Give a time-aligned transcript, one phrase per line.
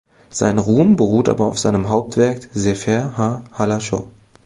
[0.31, 4.07] Sein Ruhm beruht aber auf seinem Hauptwerk "Sefer ha-Halachot".